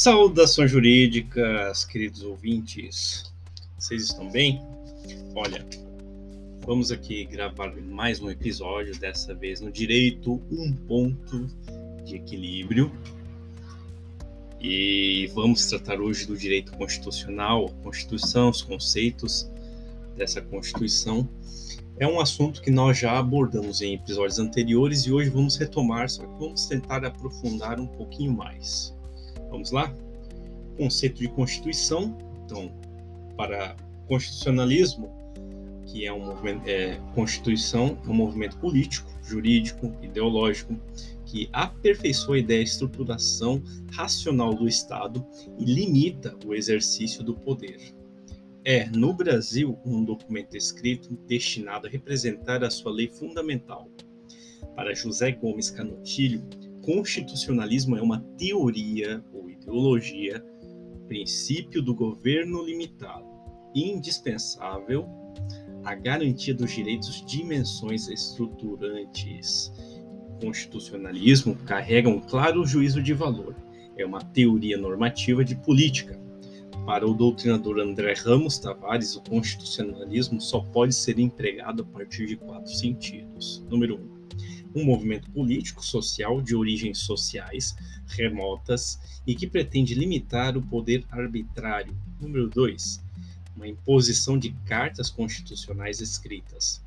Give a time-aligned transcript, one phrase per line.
[0.00, 3.30] Saudações jurídicas, queridos ouvintes.
[3.78, 4.58] Vocês estão bem?
[5.34, 5.62] Olha,
[6.64, 11.46] vamos aqui gravar mais um episódio, dessa vez no direito, um ponto
[12.02, 12.90] de equilíbrio.
[14.58, 19.50] E vamos tratar hoje do direito constitucional, a Constituição, os conceitos
[20.16, 21.28] dessa Constituição.
[21.98, 26.22] É um assunto que nós já abordamos em episódios anteriores e hoje vamos retomar, só
[26.22, 28.98] que vamos tentar aprofundar um pouquinho mais.
[29.50, 29.94] Vamos lá?
[30.76, 32.16] Conceito de Constituição.
[32.44, 32.72] Então,
[33.36, 33.76] para
[34.06, 35.10] constitucionalismo,
[35.86, 40.76] que é um movimento, é, Constituição é um movimento político, jurídico, ideológico,
[41.24, 45.24] que aperfeiçoa a ideia de estruturação racional do Estado
[45.58, 47.78] e limita o exercício do poder.
[48.64, 53.88] É, no Brasil, um documento escrito destinado a representar a sua lei fundamental.
[54.74, 56.42] Para José Gomes Canutilho,
[56.82, 59.24] constitucionalismo é uma teoria
[59.66, 60.44] ou ideologia,
[61.06, 63.26] princípio do governo limitado,
[63.74, 65.08] indispensável
[65.84, 69.72] à garantia dos direitos dimensões estruturantes.
[70.40, 73.54] Constitucionalismo carrega um claro juízo de valor.
[73.96, 76.18] É uma teoria normativa de política.
[76.86, 82.36] Para o doutrinador André Ramos Tavares, o constitucionalismo só pode ser empregado a partir de
[82.36, 83.64] quatro sentidos.
[83.68, 84.19] Número um,
[84.74, 87.76] um movimento político social de origens sociais
[88.06, 91.96] remotas e que pretende limitar o poder arbitrário.
[92.20, 93.00] Número 2.
[93.56, 96.82] Uma imposição de cartas constitucionais escritas.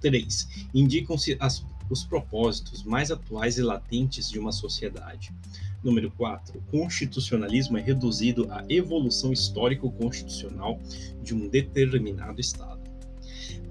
[0.00, 0.68] 3.
[0.74, 1.38] Indicam-se
[1.88, 5.32] os propósitos mais atuais e latentes de uma sociedade.
[5.82, 6.58] Número 4.
[6.58, 10.80] O constitucionalismo é reduzido à evolução histórico-constitucional
[11.22, 12.83] de um determinado Estado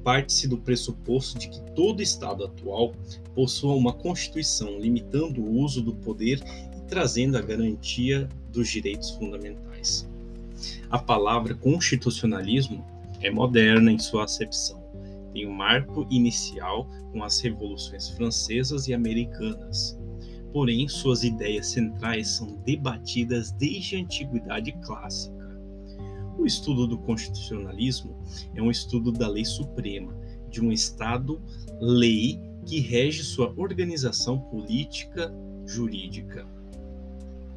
[0.03, 2.93] parte-se do pressuposto de que todo Estado atual
[3.33, 6.39] possua uma Constituição limitando o uso do poder
[6.75, 10.07] e trazendo a garantia dos direitos fundamentais.
[10.89, 12.85] A palavra constitucionalismo
[13.21, 14.83] é moderna em sua acepção.
[15.33, 19.97] Tem um marco inicial com as revoluções francesas e americanas.
[20.51, 25.42] Porém, suas ideias centrais são debatidas desde a antiguidade clássica
[26.37, 28.15] o estudo do constitucionalismo
[28.55, 30.15] é um estudo da lei suprema,
[30.49, 35.33] de um Estado-lei que rege sua organização política
[35.65, 36.47] jurídica.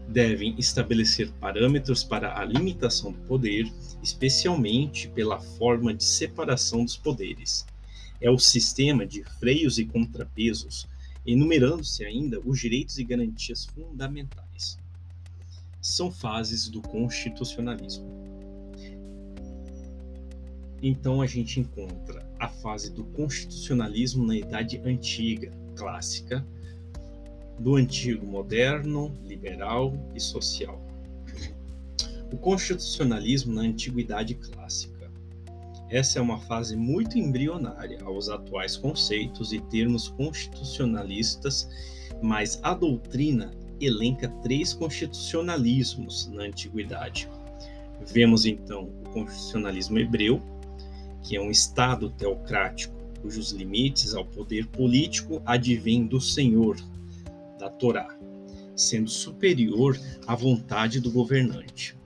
[0.08, 3.66] Devem estabelecer parâmetros para a limitação do poder,
[4.02, 7.66] especialmente pela forma de separação dos poderes.
[8.20, 10.86] É o sistema de freios e contrapesos,
[11.26, 14.78] enumerando-se ainda os direitos e garantias fundamentais.
[15.80, 18.25] São fases do constitucionalismo.
[20.82, 26.46] Então a gente encontra a fase do constitucionalismo na Idade Antiga, clássica,
[27.58, 30.80] do antigo moderno, liberal e social.
[32.32, 35.10] O constitucionalismo na Antiguidade Clássica.
[35.88, 41.68] Essa é uma fase muito embrionária aos atuais conceitos e termos constitucionalistas,
[42.20, 47.28] mas a doutrina elenca três constitucionalismos na Antiguidade.
[48.04, 50.42] Vemos então o constitucionalismo hebreu,
[51.26, 56.76] que é um Estado teocrático, cujos limites ao poder político advêm do Senhor,
[57.58, 58.16] da Torá,
[58.76, 61.98] sendo superior à vontade do governante.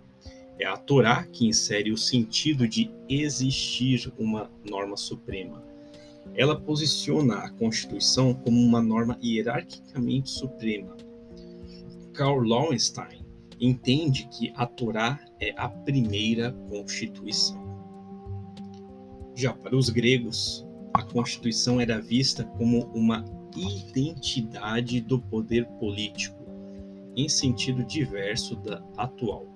[0.59, 5.63] É a Torá que insere o sentido de existir uma norma suprema.
[6.35, 10.97] Ela posiciona a Constituição como uma norma hierarquicamente suprema.
[12.15, 13.27] Karl Lowenstein
[13.61, 17.70] entende que a Torá é a primeira Constituição.
[19.41, 23.25] Já para os gregos, a Constituição era vista como uma
[23.57, 26.37] identidade do poder político,
[27.17, 29.47] em sentido diverso da atual.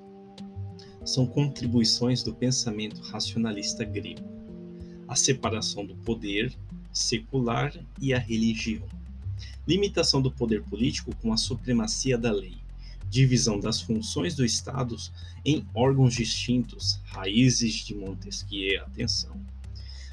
[1.04, 4.24] São contribuições do pensamento racionalista grego,
[5.06, 6.56] a separação do poder
[6.90, 8.88] secular e a religião,
[9.68, 12.56] limitação do poder político com a supremacia da lei,
[13.10, 14.96] divisão das funções do Estado
[15.44, 19.43] em órgãos distintos, raízes de Montesquieu, atenção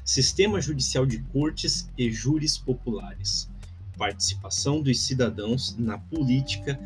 [0.04, 3.48] sistema judicial de cortes e júris populares,
[3.96, 6.78] participação dos cidadãos na política,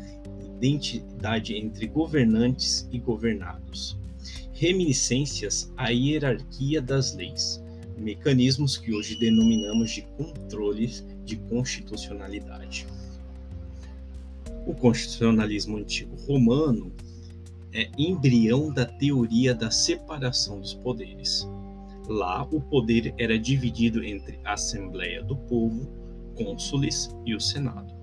[0.57, 3.97] identidade entre governantes e governados,
[4.53, 7.61] reminiscências à hierarquia das leis,
[7.97, 10.87] mecanismos que hoje denominamos de controle
[11.25, 12.85] de constitucionalidade.
[14.65, 16.91] O constitucionalismo antigo romano
[17.73, 21.47] é embrião da teoria da separação dos poderes
[22.07, 25.85] Lá, o poder era dividido entre a Assembleia do Povo,
[26.35, 27.93] cônsules e o Senado.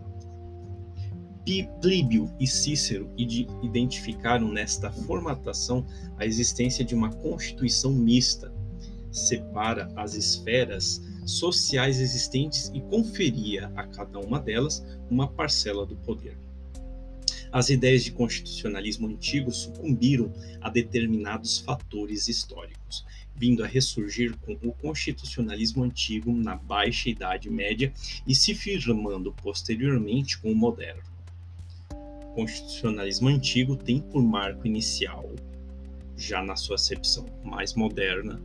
[1.81, 3.11] Plíbio e Cícero
[3.62, 5.85] identificaram nesta formatação
[6.19, 8.53] a existência de uma constituição mista,
[9.11, 16.37] separa as esferas sociais existentes e conferia a cada uma delas uma parcela do poder.
[17.53, 23.05] As ideias de constitucionalismo antigo sucumbiram a determinados fatores históricos,
[23.36, 27.92] vindo a ressurgir com o constitucionalismo antigo na Baixa Idade Média
[28.26, 31.02] e se firmando posteriormente com o moderno.
[31.90, 35.32] O constitucionalismo antigo tem por marco inicial,
[36.16, 38.40] já na sua acepção mais moderna,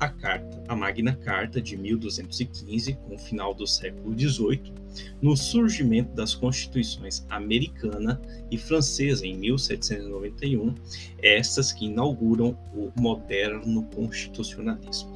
[0.00, 4.72] a carta, a Magna Carta de 1215, com o final do século XVIII,
[5.20, 8.18] no surgimento das constituições americana
[8.50, 10.74] e francesa em 1791,
[11.22, 15.12] estas que inauguram o moderno constitucionalismo.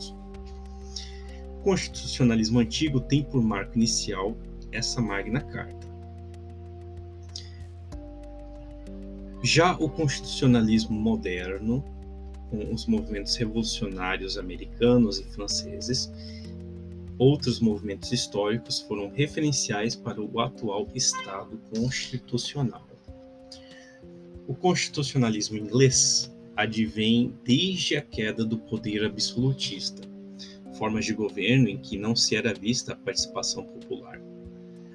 [1.59, 4.37] O constitucionalismo antigo tem por marco inicial
[4.71, 5.89] essa Magna Carta.
[9.43, 11.83] Já o constitucionalismo moderno
[12.55, 16.11] com os movimentos revolucionários americanos e franceses,
[17.19, 22.87] outros movimentos históricos foram referenciais para o atual Estado constitucional.
[24.47, 30.07] O constitucionalismo inglês advém desde a queda do poder absolutista,
[30.79, 34.21] formas de governo em que não se era vista a participação popular.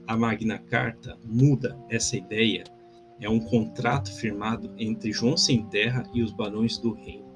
[0.08, 2.64] A Magna Carta muda essa ideia,
[3.20, 7.29] é um contrato firmado entre João Sem Terra e os barões do reino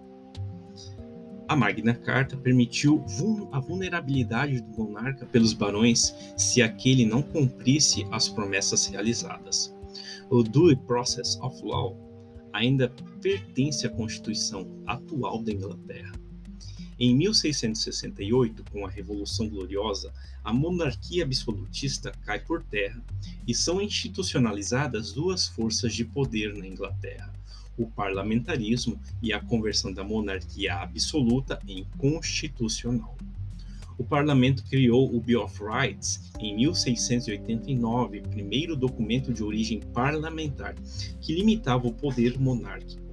[1.47, 3.03] a Magna Carta permitiu
[3.51, 9.73] a vulnerabilidade do monarca pelos barões se aquele não cumprisse as promessas realizadas.
[10.29, 11.97] O Due Process of Law
[12.53, 12.89] ainda
[13.21, 16.13] pertence à Constituição atual da Inglaterra.
[16.99, 20.13] Em 1668, com a Revolução Gloriosa,
[20.43, 23.03] a monarquia absolutista cai por terra
[23.47, 27.33] e são institucionalizadas duas forças de poder na Inglaterra:
[27.77, 33.17] o parlamentarismo e a conversão da monarquia absoluta em constitucional.
[33.97, 40.75] O parlamento criou o Bill of Rights em 1689, primeiro documento de origem parlamentar
[41.21, 43.03] que limitava o poder monárquico.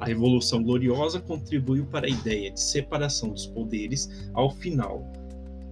[0.00, 5.08] A Revolução Gloriosa contribuiu para a ideia de separação dos poderes ao final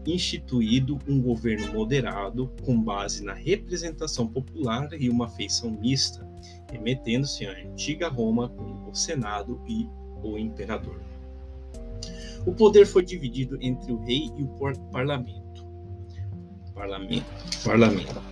[0.07, 6.27] instituído um governo moderado com base na representação popular e uma feição mista,
[6.77, 9.89] remetendo-se à antiga Roma com o Senado e
[10.23, 11.01] o imperador.
[12.47, 14.49] O poder foi dividido entre o rei e o
[14.93, 15.67] parlamento.
[16.75, 17.27] Parlamento,
[17.65, 18.23] parlamento,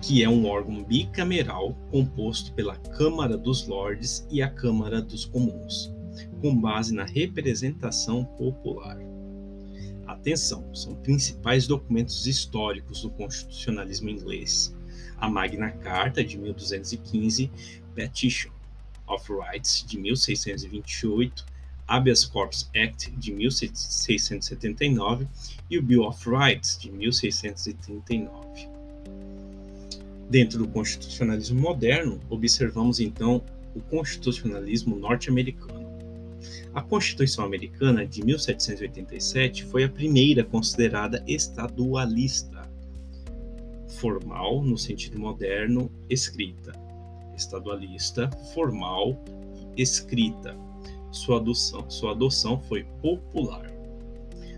[0.00, 5.92] que é um órgão bicameral composto pela Câmara dos Lordes e a Câmara dos Comuns,
[6.40, 8.98] com base na representação popular.
[10.06, 14.74] Atenção, são principais documentos históricos do constitucionalismo inglês
[15.18, 17.50] a Magna Carta de 1215,
[17.94, 18.50] Petition
[19.06, 21.44] of Rights de 1628,
[21.86, 25.26] Habeas Corpus Act de 1679
[25.70, 28.68] e o Bill of Rights de 1639.
[30.28, 33.42] Dentro do constitucionalismo moderno, observamos então
[33.74, 35.86] o constitucionalismo norte-americano.
[36.74, 42.55] A Constituição Americana de 1787 foi a primeira considerada estadualista
[44.00, 46.72] formal no sentido moderno, escrita.
[47.36, 49.22] Estadualista, formal,
[49.76, 50.56] escrita.
[51.10, 53.70] Sua adoção, sua adoção foi popular.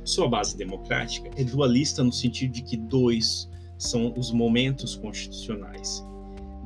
[0.05, 6.05] Sua base democrática é dualista no sentido de que dois são os momentos constitucionais: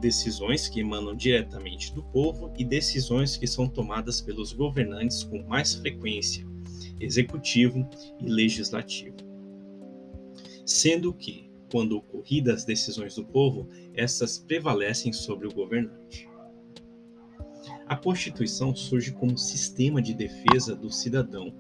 [0.00, 5.75] decisões que emanam diretamente do povo e decisões que são tomadas pelos governantes com mais
[5.75, 6.47] frequência,
[7.00, 7.88] executivo
[8.21, 9.17] e legislativo.
[10.64, 16.29] Sendo que quando ocorridas as decisões do povo, essas prevalecem sobre o governante.
[17.87, 21.55] A Constituição surge como sistema de defesa do cidadão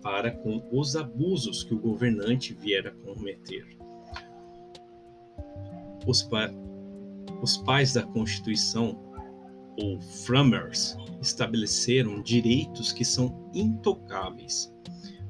[0.00, 3.76] para com os abusos que o governante vier a cometer.
[6.06, 6.50] Os, pa
[7.42, 8.98] os pais da Constituição,
[9.76, 14.72] ou framers, estabeleceram direitos que são intocáveis,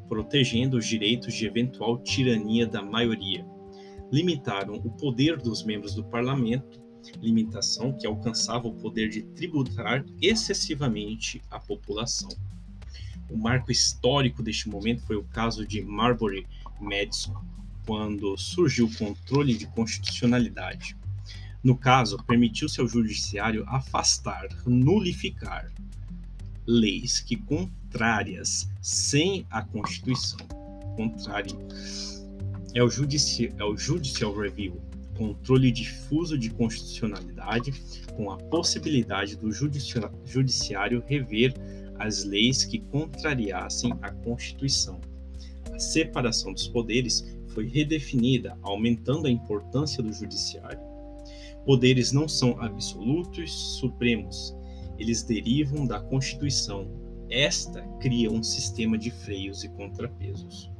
[0.08, 3.44] protegendo os direitos de eventual tirania da maioria
[4.12, 6.80] limitaram o poder dos membros do parlamento,
[7.20, 12.30] limitação que alcançava o poder de tributar excessivamente a população.
[13.30, 16.46] O marco histórico deste momento foi o caso de Marbury
[16.80, 17.34] Madison,
[17.86, 20.96] quando surgiu o controle de constitucionalidade.
[21.62, 25.70] No caso, permitiu-se ao judiciário afastar, nulificar
[26.66, 30.38] leis que contrárias sem a Constituição,
[30.96, 32.19] contrárias
[32.74, 34.80] é o, judici é o Judicial Review,
[35.16, 37.72] controle difuso de constitucionalidade,
[38.16, 41.54] com a possibilidade do judiciário rever
[41.98, 45.00] as leis que contrariassem a Constituição.
[45.72, 50.80] A separação dos poderes foi redefinida, aumentando a importância do judiciário.
[51.66, 54.56] Poderes não são absolutos supremos,
[54.98, 56.88] eles derivam da Constituição.
[57.28, 60.70] Esta cria um sistema de freios e contrapesos.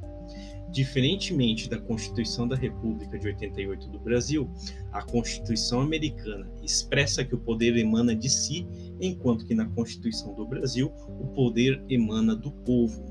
[0.71, 4.49] Diferentemente da Constituição da República de 88 do Brasil,
[4.93, 8.65] a Constituição americana expressa que o poder emana de si,
[9.01, 13.03] enquanto que na Constituição do Brasil o poder emana do povo.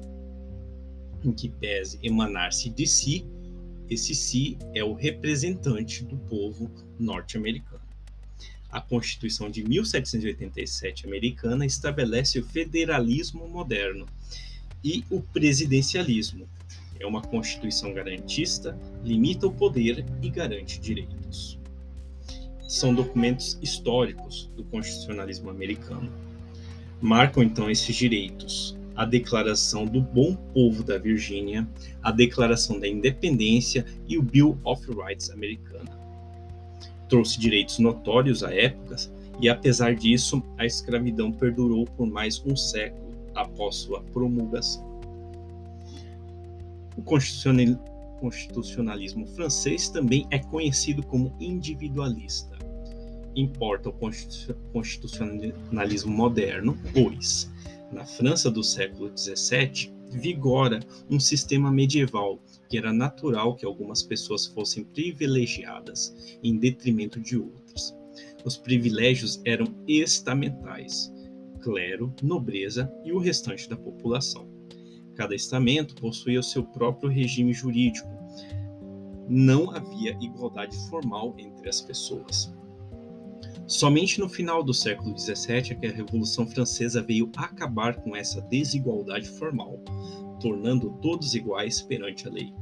[1.22, 3.26] Em que pese emanar-se de si,
[3.90, 7.82] esse si é o representante do povo norte-americano.
[8.70, 14.06] A Constituição de 1787 americana estabelece o federalismo moderno
[14.82, 16.48] e o presidencialismo.
[17.00, 21.58] É uma Constituição garantista, limita o poder e garante direitos.
[22.68, 26.12] São documentos históricos do constitucionalismo americano.
[27.00, 31.66] Marcam então esses direitos, a Declaração do Bom Povo da Virgínia,
[32.02, 35.98] a Declaração da Independência e o Bill of Rights americana.
[37.08, 38.96] Trouxe direitos notórios à época
[39.40, 44.89] e, apesar disso, a escravidão perdurou por mais um século após sua promulgação.
[47.00, 52.58] O constitucionalismo francês também é conhecido como individualista.
[53.34, 53.94] Importa o
[54.72, 57.50] constitucionalismo moderno, pois
[57.92, 64.46] na França do século XVII, vigora um sistema medieval que era natural que algumas pessoas
[64.46, 67.96] fossem privilegiadas em detrimento de outras.
[68.44, 71.12] Os privilégios eram estamentais,
[71.60, 74.49] clero, nobreza e o restante da população.
[75.20, 78.08] Cada estamento possuía o seu próprio regime jurídico.
[79.28, 82.50] Não havia igualdade formal entre as pessoas.
[83.66, 88.40] Somente no final do século XVII é que a Revolução Francesa veio acabar com essa
[88.40, 89.84] desigualdade formal,
[90.40, 92.54] tornando todos iguais perante a lei.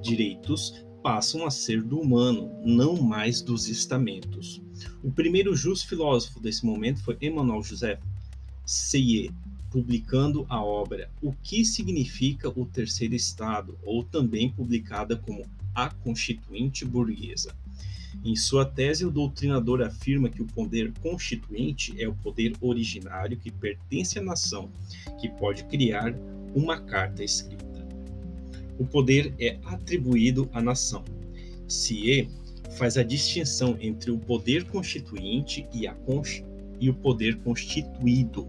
[0.00, 4.62] Direitos passam a ser do humano, não mais dos estamentos.
[5.02, 7.98] O primeiro justo filósofo desse momento foi Emmanuel José
[8.64, 9.32] Seye,
[9.70, 16.84] publicando a obra O que significa o terceiro estado, ou também publicada como A Constituinte
[16.84, 17.54] Burguesa.
[18.24, 23.50] Em sua tese, o doutrinador afirma que o poder constituinte é o poder originário que
[23.50, 24.70] pertence à nação,
[25.20, 26.14] que pode criar
[26.54, 27.86] uma carta escrita.
[28.78, 31.04] O poder é atribuído à nação.
[31.68, 32.28] Sier
[32.76, 35.96] faz a distinção entre o poder constituinte e, a
[36.80, 38.46] e o poder constituído.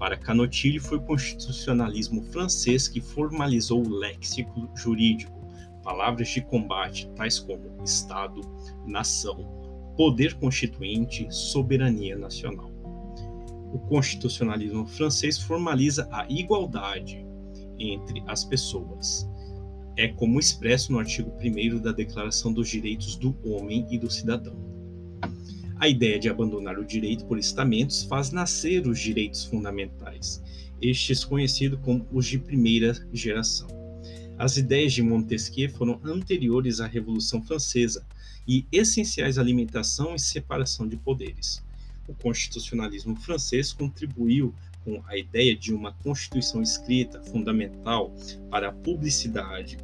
[0.00, 5.38] Para Canotilho, foi o constitucionalismo francês que formalizou o léxico jurídico
[5.82, 8.40] palavras de combate tais como Estado,
[8.86, 12.70] nação, poder constituinte, soberania nacional.
[13.74, 17.22] O constitucionalismo francês formaliza a igualdade
[17.78, 19.28] entre as pessoas.
[19.98, 24.69] É como expresso no artigo 1 da Declaração dos Direitos do Homem e do Cidadão.
[25.80, 30.42] A ideia de abandonar o direito por estamentos faz nascer os direitos fundamentais,
[30.78, 33.66] estes conhecidos como os de primeira geração.
[34.36, 38.06] As ideias de Montesquieu foram anteriores à Revolução Francesa
[38.46, 41.64] e essenciais à limitação e separação de poderes.
[42.06, 48.14] O constitucionalismo francês contribuiu com a ideia de uma constituição escrita fundamental
[48.50, 49.78] para a publicidade,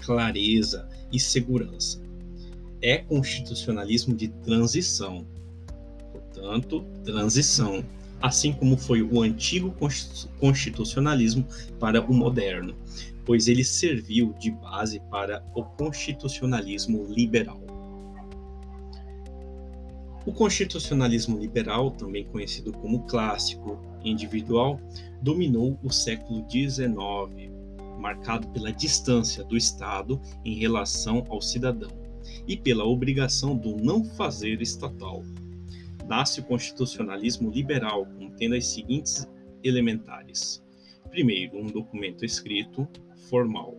[0.00, 2.04] clareza e segurança.
[2.82, 5.26] É constitucionalismo de transição,
[6.12, 7.84] portanto, transição,
[8.20, 9.74] assim como foi o antigo
[10.38, 11.46] constitucionalismo
[11.80, 12.74] para o moderno,
[13.24, 17.60] pois ele serviu de base para o constitucionalismo liberal.
[20.26, 24.80] O constitucionalismo liberal, também conhecido como clássico individual,
[25.22, 27.50] dominou o século XIX,
[27.98, 32.05] marcado pela distância do Estado em relação ao cidadão
[32.46, 35.22] e pela obrigação do não fazer estatal.
[36.06, 39.26] Nasce o constitucionalismo liberal, contendo as seguintes
[39.62, 40.62] elementares:
[41.10, 42.88] primeiro, um documento escrito,
[43.28, 43.74] formal.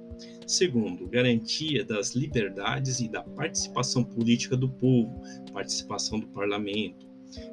[0.46, 5.22] Segundo, garantia das liberdades e da participação política do povo,
[5.54, 7.08] participação do parlamento,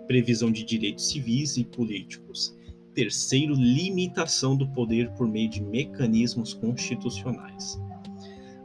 [0.06, 2.56] previsão de direitos civis e políticos.
[2.94, 7.78] Terceiro, limitação do poder por meio de mecanismos constitucionais.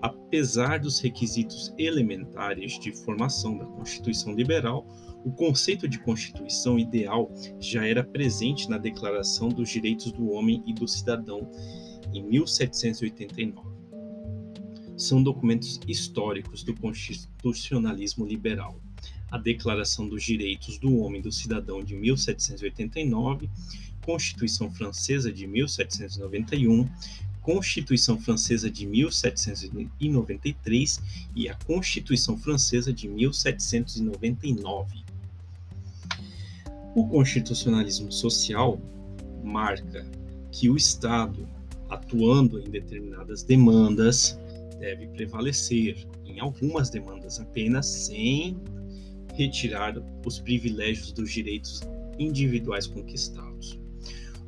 [0.02, 4.88] Apesar dos requisitos elementares de formação da Constituição Liberal,
[5.26, 10.74] o conceito de Constituição ideal já era presente na Declaração dos Direitos do Homem e
[10.74, 11.50] do Cidadão
[12.14, 13.68] em 1789.
[14.98, 18.82] são documentos históricos do constitucionalismo liberal.
[19.32, 23.50] A Declaração dos Direitos do Homem e do Cidadão de 1789,
[24.04, 26.90] Constituição Francesa de 1791,
[27.42, 31.02] Constituição Francesa de 1793
[31.36, 35.04] e a Constituição Francesa de 1799.
[36.96, 38.80] O constitucionalismo social
[39.44, 40.06] marca
[40.52, 41.48] que o Estado,
[41.90, 44.38] atuando em determinadas demandas,
[44.80, 48.58] deve prevalecer em algumas demandas apenas, sem
[49.36, 51.82] retirar os privilégios dos direitos
[52.18, 53.80] individuais conquistados.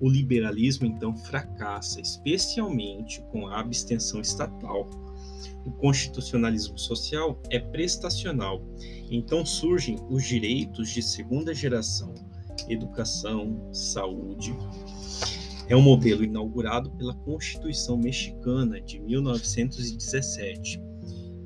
[0.01, 4.89] O liberalismo então fracassa, especialmente com a abstenção estatal.
[5.63, 8.65] O constitucionalismo social é prestacional,
[9.11, 12.15] então surgem os direitos de segunda geração,
[12.67, 14.57] educação, saúde.
[15.67, 20.81] É um modelo inaugurado pela Constituição Mexicana de 1917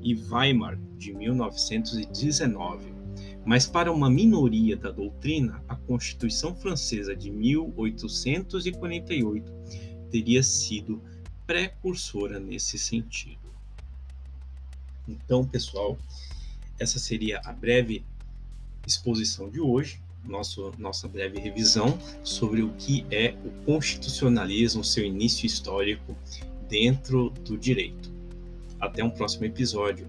[0.00, 2.95] e Weimar de 1919
[3.46, 9.52] mas para uma minoria da doutrina, a Constituição Francesa de 1848
[10.10, 11.00] teria sido
[11.46, 13.38] precursora nesse sentido.
[15.06, 15.96] Então, pessoal,
[16.76, 18.04] essa seria a breve
[18.84, 25.46] exposição de hoje, nosso, nossa breve revisão sobre o que é o constitucionalismo, seu início
[25.46, 26.16] histórico
[26.68, 28.10] dentro do direito.
[28.80, 30.08] Até um próximo episódio.